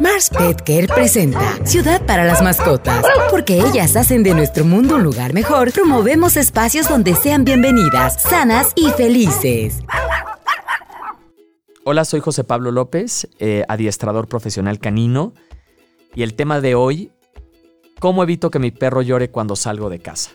[0.00, 3.04] Mars Pet Care presenta Ciudad para las mascotas.
[3.30, 8.72] Porque ellas hacen de nuestro mundo un lugar mejor, promovemos espacios donde sean bienvenidas, sanas
[8.76, 9.80] y felices.
[11.84, 15.34] Hola, soy José Pablo López, eh, adiestrador profesional canino.
[16.14, 17.12] Y el tema de hoy,
[17.98, 20.30] ¿cómo evito que mi perro llore cuando salgo de casa?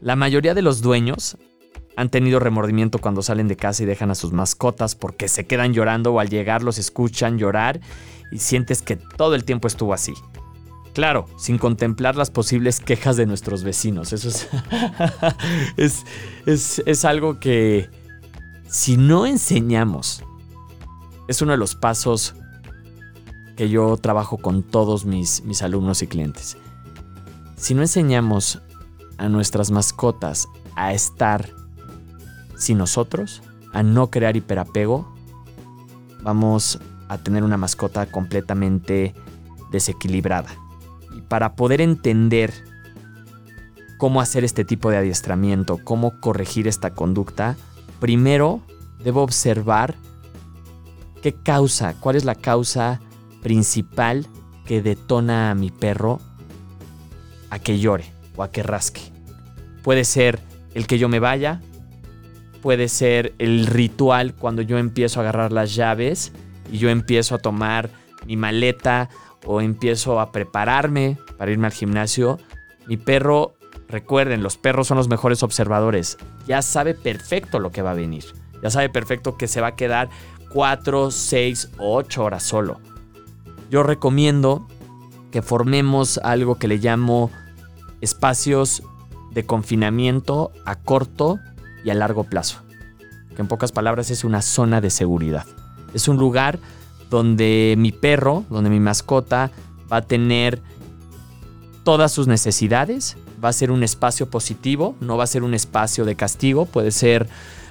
[0.00, 1.36] La mayoría de los dueños
[1.96, 5.72] han tenido remordimiento cuando salen de casa y dejan a sus mascotas porque se quedan
[5.72, 7.80] llorando o al llegar los escuchan llorar
[8.30, 10.14] y sientes que todo el tiempo estuvo así.
[10.92, 14.12] Claro, sin contemplar las posibles quejas de nuestros vecinos.
[14.12, 14.28] Eso
[15.76, 16.04] es,
[16.46, 17.90] es, algo que
[18.68, 20.22] si no enseñamos,
[21.26, 22.34] es uno de los pasos
[23.56, 26.56] que yo trabajo con todos mis, mis alumnos y clientes.
[27.56, 28.60] Si no enseñamos
[29.18, 31.50] a nuestras mascotas a estar
[32.64, 33.42] sin nosotros,
[33.72, 35.14] a no crear hiperapego,
[36.22, 39.14] vamos a tener una mascota completamente
[39.70, 40.50] desequilibrada.
[41.16, 42.52] Y para poder entender
[43.98, 47.56] cómo hacer este tipo de adiestramiento, cómo corregir esta conducta,
[48.00, 48.60] primero
[49.02, 49.94] debo observar
[51.22, 53.00] qué causa, cuál es la causa
[53.42, 54.26] principal
[54.66, 56.20] que detona a mi perro
[57.50, 59.00] a que llore o a que rasque.
[59.82, 60.40] Puede ser
[60.74, 61.60] el que yo me vaya,
[62.64, 66.32] puede ser el ritual cuando yo empiezo a agarrar las llaves
[66.72, 67.90] y yo empiezo a tomar
[68.26, 69.10] mi maleta
[69.44, 72.38] o empiezo a prepararme para irme al gimnasio.
[72.86, 73.52] Mi perro,
[73.86, 76.16] recuerden, los perros son los mejores observadores.
[76.46, 78.24] Ya sabe perfecto lo que va a venir.
[78.62, 80.08] Ya sabe perfecto que se va a quedar
[80.48, 82.80] 4, 6 o 8 horas solo.
[83.68, 84.66] Yo recomiendo
[85.30, 87.30] que formemos algo que le llamo
[88.00, 88.82] espacios
[89.32, 91.40] de confinamiento a corto
[91.84, 92.58] y a largo plazo.
[93.34, 95.46] Que en pocas palabras es una zona de seguridad.
[95.92, 96.58] Es un lugar
[97.10, 99.50] donde mi perro, donde mi mascota
[99.92, 100.62] va a tener
[101.84, 106.04] todas sus necesidades, va a ser un espacio positivo, no va a ser un espacio
[106.04, 107.28] de castigo, puede ser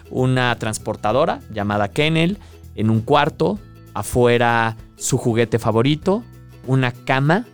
[0.09, 2.37] una transportadora llamada Kennel,
[2.75, 3.59] en un cuarto,
[3.93, 6.23] afuera su juguete favorito,
[6.67, 7.45] una cama,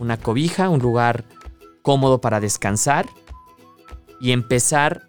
[0.00, 1.24] una cobija, un lugar
[1.82, 3.06] cómodo para descansar
[4.20, 5.06] y empezar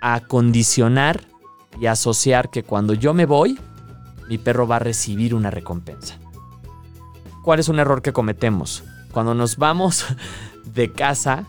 [0.00, 1.24] a condicionar
[1.80, 3.58] y asociar que cuando yo me voy,
[4.28, 6.18] mi perro va a recibir una recompensa.
[7.42, 8.84] ¿Cuál es un error que cometemos?
[9.12, 10.04] Cuando nos vamos
[10.64, 11.46] de casa,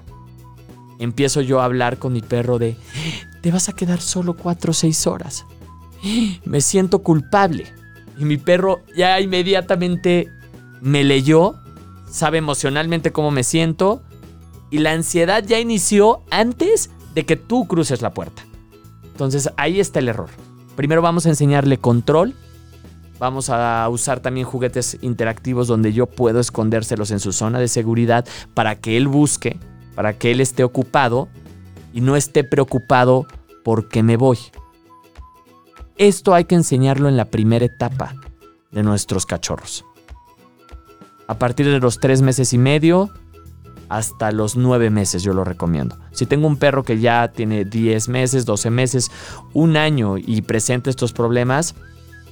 [0.99, 2.77] empiezo yo a hablar con mi perro de,
[3.41, 5.45] te vas a quedar solo 4 o 6 horas.
[6.45, 7.65] Me siento culpable.
[8.17, 10.27] Y mi perro ya inmediatamente
[10.81, 11.55] me leyó,
[12.09, 14.01] sabe emocionalmente cómo me siento
[14.71, 18.43] y la ansiedad ya inició antes de que tú cruces la puerta.
[19.03, 20.29] Entonces ahí está el error.
[20.75, 22.33] Primero vamos a enseñarle control.
[23.19, 28.25] Vamos a usar también juguetes interactivos donde yo puedo escondérselos en su zona de seguridad
[28.53, 29.59] para que él busque,
[29.93, 31.27] para que él esté ocupado
[31.93, 33.27] y no esté preocupado
[33.65, 34.37] porque me voy.
[35.97, 38.15] Esto hay que enseñarlo en la primera etapa
[38.71, 39.83] de nuestros cachorros.
[41.27, 43.11] A partir de los tres meses y medio,
[43.89, 45.97] hasta los 9 meses, yo lo recomiendo.
[46.11, 49.11] Si tengo un perro que ya tiene 10 meses, 12 meses,
[49.53, 51.75] un año y presenta estos problemas,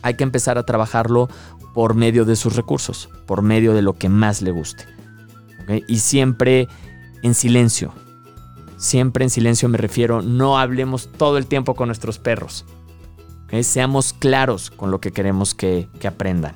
[0.03, 1.29] hay que empezar a trabajarlo
[1.73, 4.85] por medio de sus recursos, por medio de lo que más le guste.
[5.88, 6.69] Y siempre
[7.23, 7.91] en silencio.
[8.78, 12.66] Siempre en silencio me refiero, no hablemos todo el tiempo con nuestros perros.
[13.62, 16.56] Seamos claros con lo que queremos que, que aprendan.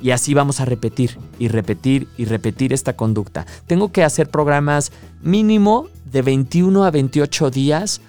[0.00, 3.46] Y así vamos a repetir y repetir y repetir esta conducta.
[3.66, 4.92] Tengo que hacer programas
[5.22, 8.00] mínimo de 21 a 28 días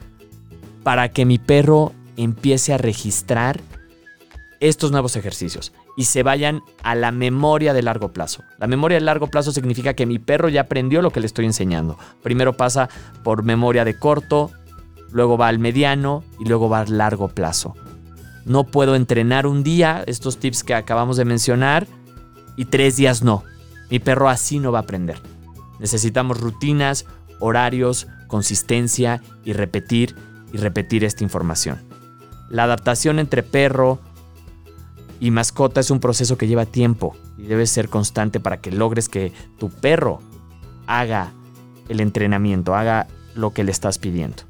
[0.83, 3.59] para que mi perro empiece a registrar
[4.59, 8.43] estos nuevos ejercicios y se vayan a la memoria de largo plazo.
[8.57, 11.45] La memoria de largo plazo significa que mi perro ya aprendió lo que le estoy
[11.45, 11.97] enseñando.
[12.21, 12.89] Primero pasa
[13.23, 14.51] por memoria de corto,
[15.11, 17.75] luego va al mediano y luego va al largo plazo.
[18.49, 21.85] No puedo entrenar un día, estos tips que acabamos de mencionar,
[22.57, 23.43] y tres días no.
[23.91, 25.21] Mi perro así no va a aprender.
[25.79, 27.05] Necesitamos rutinas,
[27.39, 30.15] horarios, consistencia y repetir
[30.51, 31.77] y repetir esta información.
[32.49, 33.99] La adaptación entre perro
[35.19, 39.09] y mascota es un proceso que lleva tiempo y debe ser constante para que logres
[39.09, 40.21] que tu perro
[40.87, 41.33] haga
[41.87, 43.05] el entrenamiento, haga
[43.35, 44.41] lo que le estás pidiendo.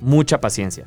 [0.00, 0.86] Mucha paciencia.